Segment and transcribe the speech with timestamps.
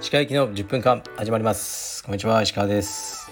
[0.00, 2.04] 石川行きの10分間始まります。
[2.04, 3.28] こんにちは石川です。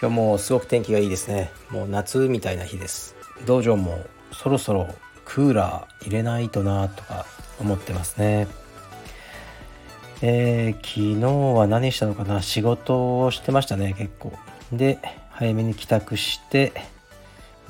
[0.00, 1.52] 今日もすごく天気がいいですね。
[1.70, 3.14] もう夏みたいな日です。
[3.46, 4.00] 道場も
[4.32, 4.88] そろそろ
[5.24, 7.24] クーラー入れないとなとか
[7.60, 8.48] 思ってますね。
[10.22, 12.42] えー、昨日は何したのかな？
[12.42, 14.32] 仕事をしてましたね結構。
[14.72, 14.98] で
[15.30, 16.72] 早めに帰宅して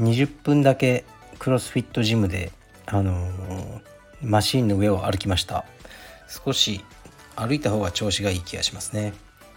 [0.00, 1.04] 20分だけ
[1.38, 2.52] クロスフィットジムで
[2.86, 3.80] あのー、
[4.22, 5.64] マシンの上を歩きました。
[6.28, 6.84] 少し
[7.36, 9.12] 歩いた方が調子がいい気がしますね。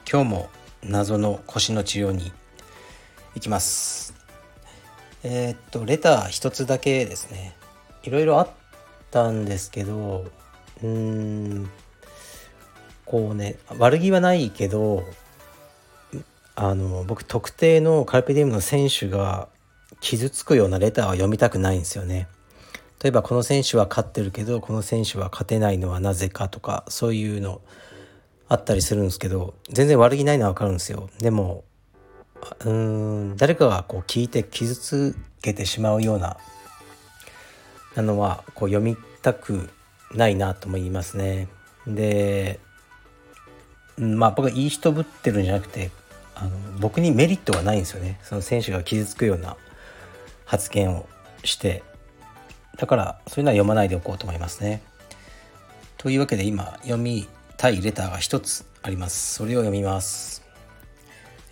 [0.10, 0.50] 今日も
[0.84, 2.32] 謎の腰の治療に
[3.36, 4.14] 行きます。
[5.24, 7.56] えー、っとレター一つだけですね。
[8.04, 8.50] いろいろあっ
[9.12, 10.26] たんですけど
[10.82, 11.70] うーん
[13.06, 15.04] こうね悪気はないけど
[16.56, 19.48] あの僕特定のカルペディウムの選手が
[20.02, 22.28] 傷つくようなレターは読みたくないんですよね。
[23.02, 27.62] 例えばこの選手は勝ってるけどこの選手は勝てないのはなぜかとかそういうの
[28.48, 31.10] あったりするんですけど全然悪気ないのは分かるんですよ。
[31.20, 31.64] でも
[32.60, 36.38] うーん誰かがこう聞いて傷つけてしまうような
[37.96, 39.70] なのはこう読みたく
[40.14, 41.48] ないなとも言いますね。
[41.88, 42.60] で
[43.98, 45.92] まあ僕はいい人ぶってるんじゃなくて
[46.36, 49.58] あの僕にメリットがないんですよねその選手が傷つくような
[50.52, 51.08] 発言を
[51.46, 51.82] して
[52.78, 54.82] だからそういうのは読まないでおこうと思いますね。
[55.98, 60.44] というわけで今読みたいレターが一つありますそれを読みます。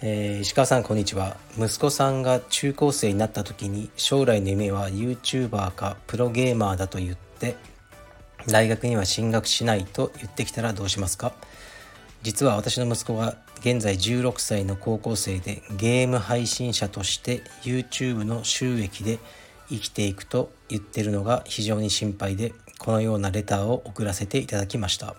[0.01, 7.55] えー、石川さんこんにちは息子さんが中高生になった時に将来の夢は YouTuber かプロゲーマーだと言って
[8.47, 11.31] 大学には進学しないと言ってきたらどうしますか？
[12.21, 19.19] 実は私の息子が現在16歳の高校生でゲーム配信者として YouTube の収益で
[19.69, 25.15] 生きていくと言ってるのが非常に心配でこのようなレターを送らせていただきました。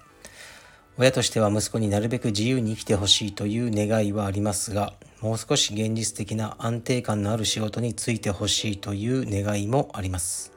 [0.98, 10.52] 親としては息子になるべく自由に生きてほしいという願いはありますがもう少し現実的な安定感のある仕事に就いてほしいという願いもあります。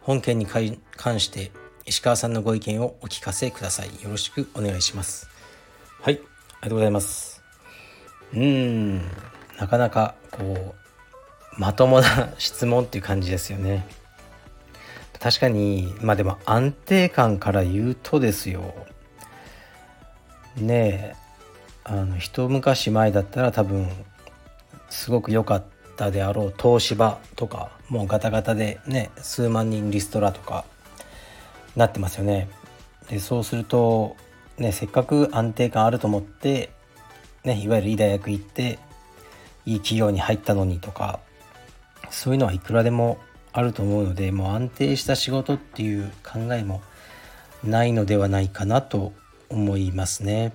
[0.00, 1.52] 本件に関して
[1.84, 3.88] 石川さんのご意見をお聞かせください。
[4.02, 5.31] よろしくお願いします。
[6.02, 6.14] はい。
[6.14, 6.20] あり
[6.62, 7.44] がとうございます。
[8.34, 8.98] うん。
[9.56, 10.74] なかなかこ
[11.56, 13.86] うまともな質問っていう感じですよね。
[15.20, 18.74] 確かにまあでも安定感から言うとですよ。
[20.56, 21.16] ねえ。
[21.84, 23.88] あの一昔前だったら多分
[24.90, 25.64] すごく良かっ
[25.96, 30.64] たであろう東芝とかもうガタガタでね数万人リストラとか
[31.76, 32.48] なってますよね。
[33.08, 34.16] でそうすると
[34.62, 36.70] ね、せっかく安定感あると思って、
[37.44, 38.78] ね、いわゆるいい大学行って
[39.66, 41.20] いい企業に入ったのにとか
[42.10, 43.18] そういうのはいくらでも
[43.52, 46.80] あると思うのでもう安定した仕事っていう考えも
[47.64, 49.12] ないのではないかなと
[49.48, 50.52] 思いますね。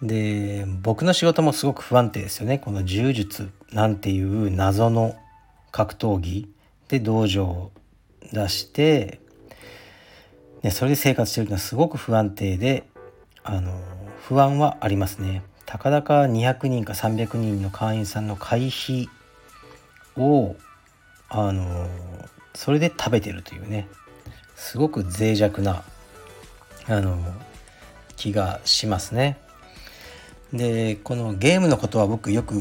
[0.00, 5.14] で僕の仕事もすごく不安定ですよねこの柔術なんていう謎の
[5.72, 6.48] 格闘技
[6.88, 7.70] で道場を
[8.32, 9.20] 出して
[10.62, 12.84] でそれで生活してるのはすごく不安定で
[13.44, 13.72] あの
[14.28, 15.42] 不安はありますね。
[15.66, 19.08] たかだか200人か300人の会員さんの会費
[20.16, 20.56] を
[21.28, 21.88] あの
[22.54, 23.88] それで食べてるというね
[24.56, 25.84] すごく脆弱な
[26.88, 27.18] あの
[28.16, 29.38] 気がしますね。
[30.52, 32.60] でこのゲームのことは僕よく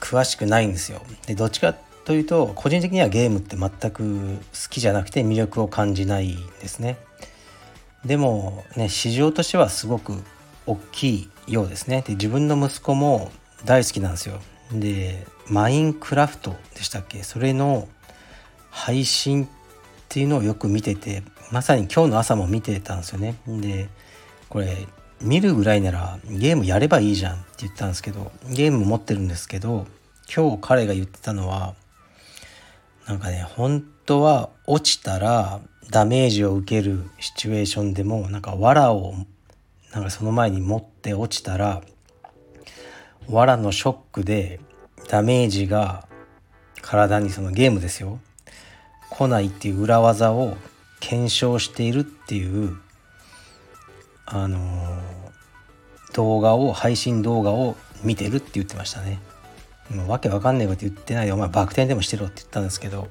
[0.00, 1.00] 詳しくないんですよ。
[1.26, 1.74] でどっちか
[2.04, 6.98] というと個人的にはゲームって全く好きじゃなくて魅力を感じないんですね。
[8.04, 10.22] でもね市場としてはすごく
[10.66, 12.02] 大きいようですね。
[12.06, 13.30] で自分の息子も
[13.64, 14.40] 大好きなんですよ。
[14.72, 17.22] でマインクラフトでしたっけ？
[17.22, 17.88] それの
[18.70, 19.48] 配信っ
[20.08, 23.34] ていうのをよく見ててまさに今日の朝も見てたんですよね。
[23.46, 23.88] で
[24.48, 24.86] これ
[25.20, 29.86] 見るぐらいならゲームやればいいじゃんって言ったんですけどゲーム持ってるんですけど
[30.32, 31.74] 今日彼が言ってたのは
[33.06, 35.60] なんかね本当は落ちたら
[35.90, 39.12] ダメージを受けるシチュエーションでもなんか藁を
[39.92, 41.82] なんかその前に持って落ちたら
[43.28, 44.60] 藁のショックで
[45.10, 46.08] ダメージが
[46.80, 48.18] 体にそのゲームですよ
[49.10, 50.56] 来ないっていう裏技を
[51.00, 52.78] 検証しているっていう
[54.24, 59.20] あのー、動画を配信動画を見てるって言ってましたね。
[59.90, 63.08] もうわけわかんないこと言ってないでお前バク転でもしてろって言ったんですけど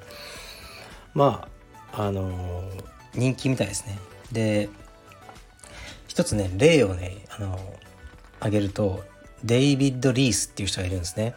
[1.18, 1.48] ま
[1.92, 2.84] ああのー、
[3.16, 3.98] 人気みたいですね。
[4.32, 4.70] で
[6.08, 7.60] 一つね例をねあの
[8.40, 9.04] 挙げると
[9.44, 11.34] デイビッド・リースっていう人がいるんですね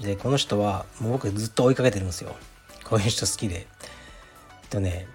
[0.00, 2.34] でこの人はもう僕ずっと追いかけてるんですよ
[2.84, 3.66] こういう人好きで
[4.70, 5.06] とね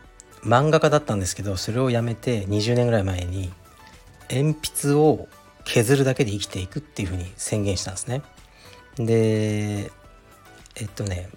[0.42, 3.52] 漫画家だったんですけどそれをやめて20年ぐらい前に
[4.30, 5.28] 鉛筆を
[5.66, 8.22] 削るだけで生きていくっていうふうに宣言したんですね。
[8.98, 9.92] で
[10.76, 11.30] えっとね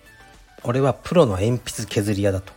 [0.62, 2.52] 俺はプロの鉛筆削り屋だと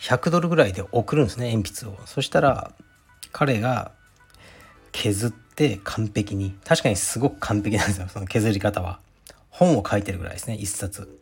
[0.00, 1.98] 100ドルぐらいで送るんですね鉛筆を。
[2.06, 2.72] そしたら
[3.32, 3.92] 彼が
[4.92, 6.54] 削って完璧に。
[6.64, 8.98] 確かにすごく完璧なんですよその削り方は。
[9.50, 11.18] 本を書いてるぐらいですね一冊。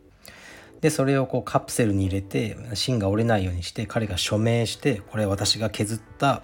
[0.79, 6.43] でそれをこうカプセルに入れて芯が折れないようにして彼が署名してこれ私が削った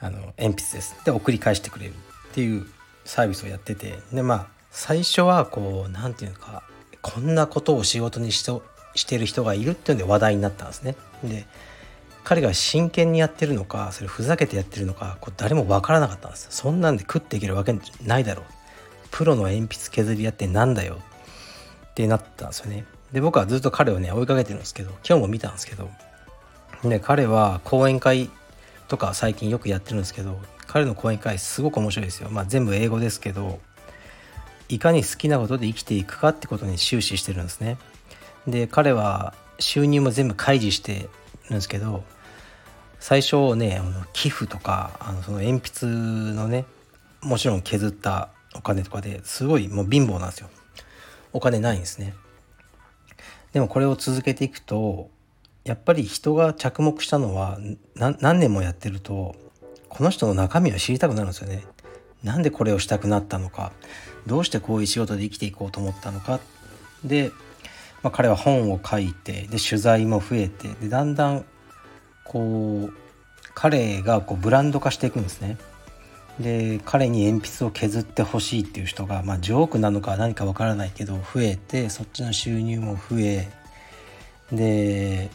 [0.00, 0.96] あの鉛筆です。
[1.04, 2.66] で送り返してくれるっていう
[3.04, 4.00] サービスをやってて。
[4.12, 6.64] でまあ最初はこう何て言うのか
[7.00, 8.50] こんなことを仕事にして
[8.94, 10.96] してる人がいるっていうので話題になったんですね。
[11.24, 11.46] で
[12.24, 17.74] 彼が真剣にやってるのかそれふざけてやってるのかこう誰も分からなかったんですそんなんで食っていけるわけ
[18.04, 18.44] ないだろう。
[19.10, 20.98] プロの鉛筆削り屋ってなんだよ。
[21.90, 22.84] ってなったんですよね。
[23.12, 25.90] で僕はずっと彼をね追いかけてるんですけど今日も見たんですけど
[26.82, 28.30] で彼は講演会
[28.88, 32.30] とか最近よくやってるんですけど彼の講演会すごく面白いですよ。
[32.30, 33.60] まあ全部英語ですけど
[34.68, 37.76] いかに好きなことで生きていくかってことに終始してるんですね。
[38.46, 41.08] で彼は収入も全部開示して
[41.44, 42.04] るんですけど
[42.98, 43.80] 最初ね
[44.12, 45.86] 寄付とかあのその鉛筆
[46.34, 46.64] のね
[47.20, 50.48] もちろん削ったお金とかですごいもう貧乏なんですよ。
[51.32, 52.14] お金ないんですね。
[53.52, 55.10] でもこれを続けていくと
[55.64, 57.58] やっぱり人が着目したのは
[57.94, 59.34] 何年もやってると
[59.88, 61.64] この人の中身を知りたくなるんですよね。
[62.24, 63.72] なんでこれをしたくなったのか
[64.26, 66.40] どうしてこういう仕事で生きていこうと思ったのか。
[67.04, 67.32] で、
[68.02, 71.44] まあ、彼は本を書いてで取材も増えてでだんだん
[72.24, 72.94] こう
[73.54, 75.58] 彼がこうブランド化していくんですね。
[76.40, 83.50] で彼に鉛筆を削ってほしいっていう人が、まあ、ジョークなのか何かわからないけど増えてそっちの収入も増え
[84.50, 85.30] で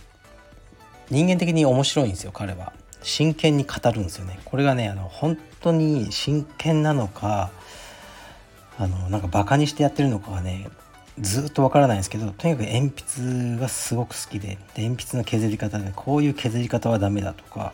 [1.09, 2.73] 人間的に面白いんですよ彼は
[3.03, 7.51] 真剣に語るんですよねこれがねあの本当に真剣なのか
[8.79, 10.67] あのなんかバカにしてやってるのかはね
[11.19, 17.73] ずっとわからないんですけどとにかく鉛筆がすごく好きでで鉛筆の削り方でこういう削り方はダメだとか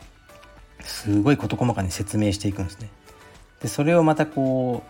[0.80, 2.90] すごい事細かに説明していくんですね。
[3.62, 4.82] でそれをまたこ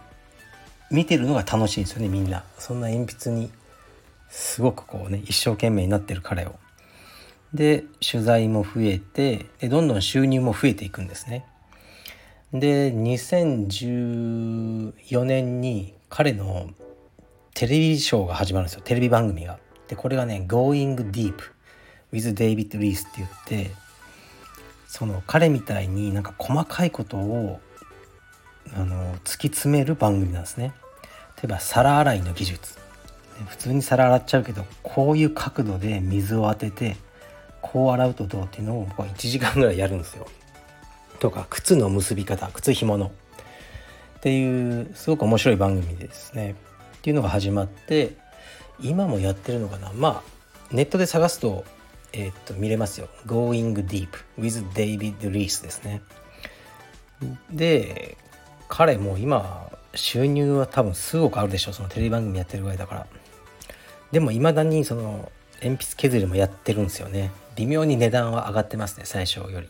[0.90, 2.44] う見てるのが楽しいんですよねみんな。
[2.58, 3.50] そんな鉛筆に
[4.28, 6.54] すごくこうね一生懸命になってる彼を。
[7.52, 11.46] で取材も増えてでどんどん収入も増えていくんですね。
[12.52, 16.68] で2014年に彼の
[17.54, 19.58] テレビショーが始まるんですよテレビ番組が。
[19.88, 21.34] でこれがね「Going Deep
[22.12, 23.70] with David Reese」って言って
[24.88, 27.60] その彼みたいになんか細かいことを
[28.74, 30.72] あの突き詰める番組なんですね。
[31.36, 32.78] 例えば皿洗いの技術
[33.48, 36.96] 普通に皿洗っちゃうけどこういう角度で水を当てて
[37.60, 40.26] こう洗うとどうっていうのを僕は1時間ぐらいやるんですよ。
[41.18, 43.12] とか靴の結び方靴紐の
[44.16, 46.54] っていうすごく面白い番組ですね。
[47.04, 48.16] っていうのが始まって
[48.80, 49.92] 今もやってるのかな？
[49.92, 51.66] まあネットで探すと,、
[52.14, 54.08] えー、っと見れますよ「Going Deep
[54.38, 56.00] with David Rees」ですね。
[57.52, 58.16] で
[58.68, 63.06] 彼も今収入は多分数億あるでしょそのテレビ番組やってるぐらいだから。
[64.10, 65.30] でもいまだにその
[65.60, 67.32] 鉛筆削りもやってるんですよね。
[67.56, 69.68] 微妙に値段は上がってますね最初より。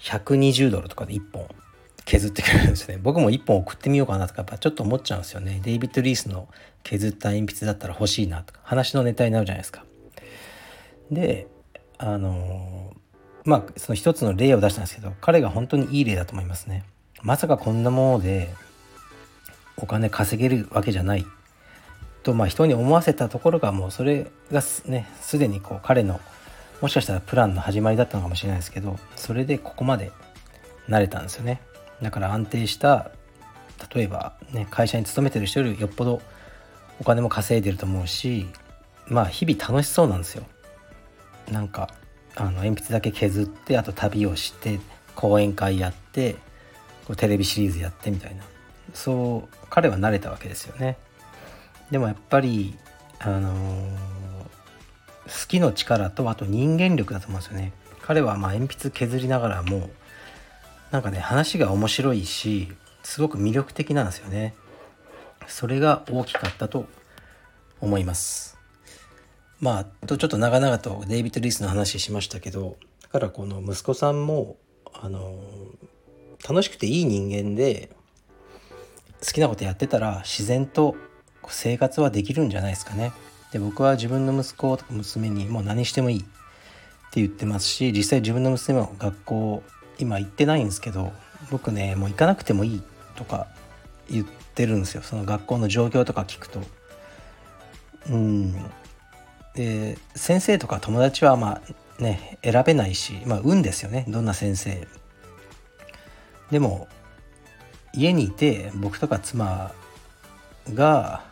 [0.00, 1.46] 120ドルとかで1本。
[2.04, 2.98] 削ってくるんですね。
[3.00, 5.60] 僕も1本送ってみようかなとかやっぱちょっと思っちゃうんですよね。
[5.62, 6.48] デイビッド・リースの
[6.82, 9.84] 削った鉛筆だったら欲しいなとか話のネタになるじゃないですか。
[11.10, 11.46] で
[11.98, 12.94] あの
[13.44, 16.84] まあその一つの例を出したんですけど彼が本当にいい例だと思いますね。
[17.22, 18.52] まさかこんなもので
[19.76, 21.26] お金稼げるわけじゃない。
[22.22, 26.20] とまあ人に思わせたところがもうそれがねすでにこう彼の
[26.80, 30.10] もしかしたらプランの始まりだったのかもしれないですけどそれでここまで
[30.88, 31.60] 慣れたんですよね。
[32.02, 33.10] だから安定した
[33.94, 36.20] 例えばね会社に勤めてる人よりよっぽど
[37.00, 38.46] お金も稼いでると思うし
[39.06, 40.44] まあ日々楽しそうなんですよ。
[41.50, 41.88] なんか
[42.36, 44.80] あの鉛筆だけ削ってあと旅をして
[45.14, 46.34] 講演会やって
[47.06, 48.42] こうテレビシリーズやってみたいな。
[48.94, 50.96] そう彼は慣れたわけですよね。
[51.90, 52.76] でもやっぱり
[53.18, 53.90] あのー、
[55.26, 57.72] 好きの力とあと人間力だと思うんですよね。
[58.02, 59.90] 彼はまあ鉛筆削りながらも
[60.92, 62.68] なんかね話が面白いし
[63.02, 64.54] すごく魅力的なんですよね。
[65.48, 66.86] それが大きかったと
[67.80, 68.58] 思います。
[69.58, 74.56] まあちょっと長々とデイビッド・リースの話しましたけどだからこの息子さんも
[74.92, 75.42] あの
[76.46, 77.90] 楽しくていい人間で
[79.24, 80.94] 好きなことやってたら自然と
[81.48, 83.12] 生活はできるんじゃないですかね。
[83.50, 86.22] で僕は自分の息子とか娘にもう何してもいいっ
[87.12, 89.62] て言ってますし実際自分の娘も学校
[90.02, 91.12] 今行ってないんですけど
[91.50, 92.82] 僕ねもう行かなくてもいい
[93.16, 93.46] とか
[94.10, 95.02] 言ってるんですよ。
[95.02, 96.60] その学校の状況とか聞くと。
[98.10, 98.52] うん。
[99.54, 101.60] で先生とか友達はま
[101.98, 104.04] あね選べないしまあ運ですよね。
[104.08, 104.86] どんな先生。
[106.50, 106.88] でも
[107.94, 109.72] 家にいて僕とか妻
[110.74, 111.24] が、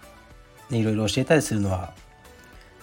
[0.71, 1.93] ね、いろいろ教えたりするのは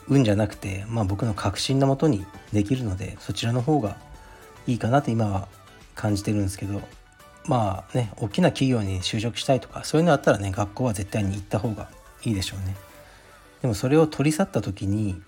[0.08, 3.98] 運じゃなくて、まあ、僕の確信のもとにできるのでそちらの方が
[4.66, 5.48] いいかなと今は
[5.98, 6.82] 感じてるんですけど
[7.46, 11.90] まあね大きな企業に就職したいとかそういうのあったらね学校は絶対に行った方が
[12.24, 12.76] いいでしょうね。
[13.62, 15.22] でもそれを取り去った時に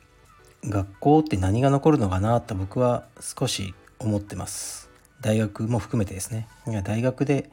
[0.63, 4.89] 学校って何が残るのかなと僕は少し思ってます。
[5.21, 6.47] 大学も含めてですね。
[6.67, 7.49] いや大学で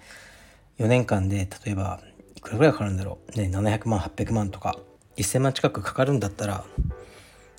[0.78, 2.00] 4年間で例えば
[2.34, 4.78] いくらぐらいかかるんだろう、ね、700万800万とか
[5.16, 6.64] 1000万近くかかるんだったら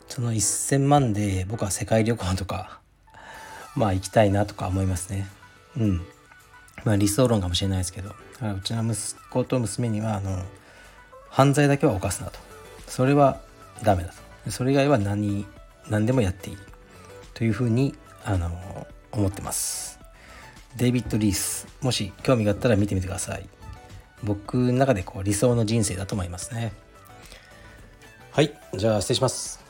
[0.08, 2.80] その1000万で僕は世界旅行とか
[3.76, 5.28] まあ行きたいなとか思いますね
[5.78, 6.02] うん。
[6.84, 10.44] まあ理想論かもしれないですけどうちの息子と娘にはあの
[11.30, 12.40] 犯罪だけは犯すなと。
[12.88, 13.42] それは
[13.84, 14.14] ダメだ
[14.46, 14.52] と。
[14.52, 15.46] それ以外は何
[15.90, 16.58] 何でもやっていい。
[17.34, 20.00] というふうにあの思ってます。
[20.76, 23.48] デイビッド・リースもし興味があったら見てみてください。
[24.24, 26.74] 僕の中でこう理想の人生だと思いますね。
[28.32, 28.54] はい。
[28.76, 29.67] じゃあ失礼します。